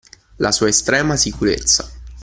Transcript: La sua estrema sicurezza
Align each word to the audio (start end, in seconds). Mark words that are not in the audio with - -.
La 0.39 0.51
sua 0.51 0.69
estrema 0.69 1.15
sicurezza 1.15 1.87